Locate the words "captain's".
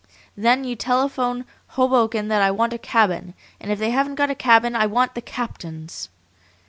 5.21-6.09